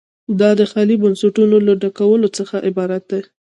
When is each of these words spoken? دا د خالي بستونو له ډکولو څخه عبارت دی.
دا 0.39 0.49
د 0.59 0.61
خالي 0.71 0.95
بستونو 1.01 1.57
له 1.67 1.73
ډکولو 1.81 2.27
څخه 2.37 2.55
عبارت 2.67 3.03
دی. 3.11 3.21